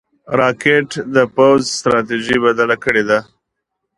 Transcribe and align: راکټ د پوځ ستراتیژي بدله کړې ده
راکټ 0.39 0.89
د 1.15 1.17
پوځ 1.35 1.61
ستراتیژي 1.79 2.37
بدله 2.45 2.75
کړې 2.83 3.03
ده 3.09 3.19